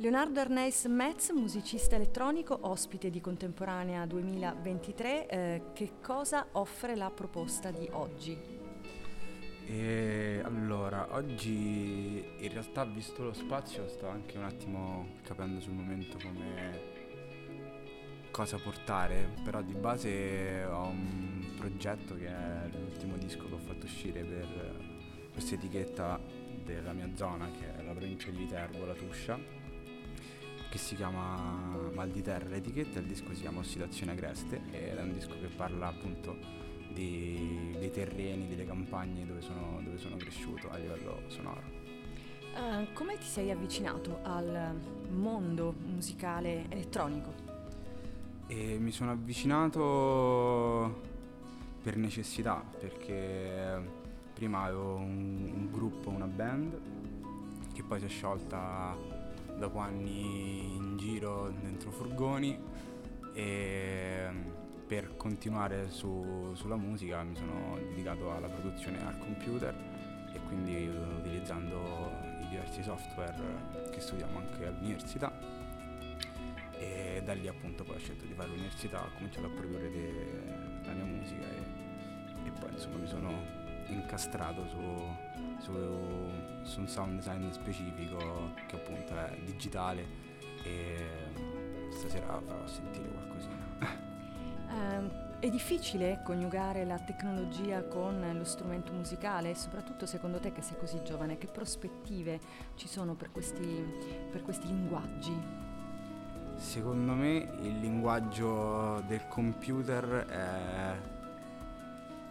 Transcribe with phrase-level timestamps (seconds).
[0.00, 7.70] Leonardo Arnais Metz, musicista elettronico, ospite di Contemporanea 2023, eh, che cosa offre la proposta
[7.70, 8.34] di oggi?
[9.66, 16.16] E allora, oggi in realtà visto lo spazio sto anche un attimo capendo sul momento
[16.16, 16.80] come
[18.30, 23.84] cosa portare, però di base ho un progetto che è l'ultimo disco che ho fatto
[23.84, 26.18] uscire per questa etichetta
[26.64, 29.59] della mia zona che è la provincia di Viterbo, la Tuscia
[30.70, 35.02] che si chiama Mal di Terra l'etichetta, il disco si chiama Ossidazione Agreste ed è
[35.02, 36.36] un disco che parla appunto
[36.92, 41.62] di, dei terreni, delle campagne dove sono, dove sono cresciuto a livello sonoro.
[42.54, 44.76] Uh, come ti sei avvicinato al
[45.10, 47.32] mondo musicale elettronico?
[48.46, 51.02] E mi sono avvicinato
[51.82, 53.98] per necessità, perché
[54.34, 56.80] prima avevo un, un gruppo, una band,
[57.72, 59.19] che poi si è sciolta
[59.60, 62.58] dopo anni in giro dentro furgoni
[63.34, 64.28] e
[64.86, 69.74] per continuare su, sulla musica mi sono dedicato alla produzione al computer
[70.32, 71.76] e quindi utilizzando
[72.40, 73.34] i diversi software
[73.90, 75.30] che studiamo anche all'università.
[76.78, 80.84] E da lì appunto poi ho scelto di fare l'università, ho cominciato a produrre de-
[80.86, 83.59] la mia musica e, e poi insomma mi sono
[83.92, 84.78] incastrato su,
[85.58, 85.72] su,
[86.62, 90.04] su, un sound design specifico che appunto è digitale
[90.62, 91.06] e
[91.90, 93.56] stasera farò sentire qualcosina.
[94.68, 100.76] Uh, è difficile coniugare la tecnologia con lo strumento musicale, soprattutto secondo te che sei
[100.78, 102.38] così giovane, che prospettive
[102.74, 103.84] ci sono per questi,
[104.30, 105.68] per questi linguaggi?
[106.56, 111.19] Secondo me il linguaggio del computer è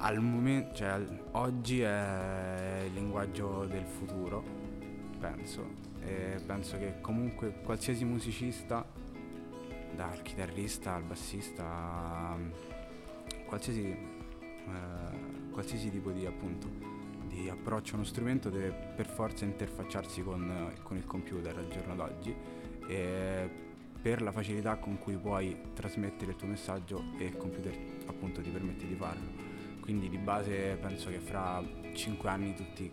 [0.00, 4.42] al momento, cioè al, oggi è il linguaggio del futuro,
[5.18, 5.88] penso.
[6.02, 8.84] E penso che comunque qualsiasi musicista,
[9.94, 12.36] dal chitarrista al bassista,
[13.46, 16.68] qualsiasi, eh, qualsiasi tipo di appunto
[17.26, 21.94] di approccio a uno strumento deve per forza interfacciarsi con, con il computer al giorno
[21.94, 22.34] d'oggi
[24.02, 27.72] per la facilità con cui puoi trasmettere il tuo messaggio e il computer
[28.06, 29.49] appunto ti permette di farlo
[29.80, 32.90] quindi di base penso che fra 5 anni tutti,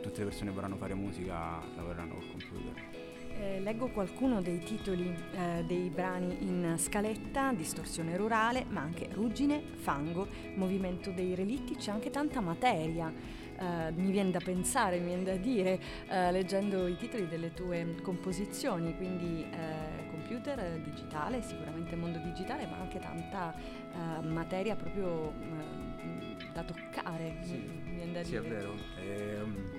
[0.00, 3.00] tutte le persone vorranno fare musica lavoreranno col computer.
[3.40, 9.62] Eh, leggo qualcuno dei titoli eh, dei brani in scaletta, distorsione rurale, ma anche ruggine,
[9.76, 13.10] fango, movimento dei relitti, c'è anche tanta materia.
[13.58, 17.96] Eh, mi viene da pensare, mi viene da dire, eh, leggendo i titoli delle tue
[18.02, 25.32] composizioni, quindi eh, computer, digitale, sicuramente mondo digitale, ma anche tanta eh, materia proprio
[26.52, 27.68] da toccare, sì,
[28.12, 28.74] da sì, è vero.
[28.94, 29.70] È, ehm,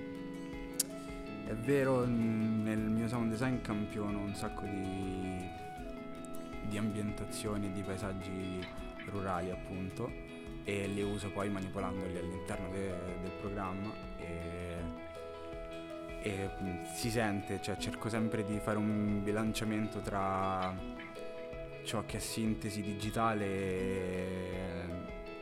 [1.46, 5.48] è vero, nel mio sound design campiono un sacco di,
[6.68, 8.64] di ambientazioni e di paesaggi
[9.06, 10.10] rurali appunto
[10.64, 14.76] e li uso poi manipolandoli all'interno de, del programma e,
[16.22, 16.50] e,
[16.94, 20.74] si sente, cioè cerco sempre di fare un bilanciamento tra
[21.84, 24.84] ciò che è sintesi digitale e,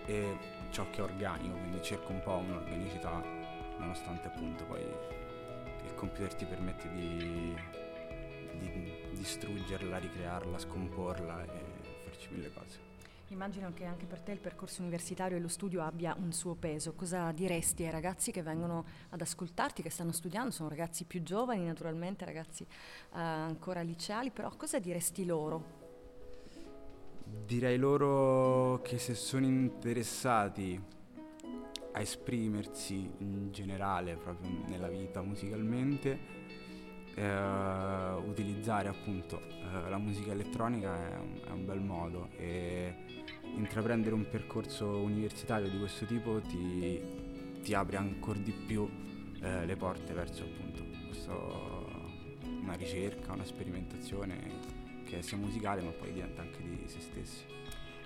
[0.06, 0.36] e
[0.70, 3.22] ciò che è organico, quindi cerco un po' un'organicità,
[3.78, 7.54] nonostante appunto poi il computer ti permette di,
[8.58, 11.48] di distruggerla, ricrearla, scomporla e
[12.04, 12.89] farci mille cose.
[13.30, 16.94] Immagino che anche per te il percorso universitario e lo studio abbia un suo peso.
[16.94, 20.50] Cosa diresti ai ragazzi che vengono ad ascoltarti, che stanno studiando?
[20.50, 25.78] Sono ragazzi più giovani, naturalmente, ragazzi uh, ancora liceali, però cosa diresti loro?
[27.46, 30.82] Direi loro che se sono interessati
[31.92, 36.18] a esprimersi in generale proprio nella vita musicalmente,
[37.14, 37.22] eh,
[38.70, 42.94] utilizzare appunto eh, la musica elettronica è un, è un, bel modo e
[43.56, 47.00] intraprendere un percorso universitario di questo tipo ti,
[47.62, 48.88] ti apre ancora di più
[49.40, 51.88] eh, le porte verso appunto questo,
[52.62, 54.38] una ricerca, una sperimentazione
[55.04, 57.44] che sia musicale ma poi diventa anche di se stessi.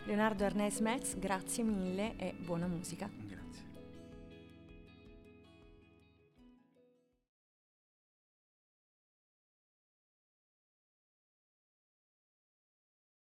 [0.07, 3.24] Leonardo Ernest Metz, grazie mille e buona musica.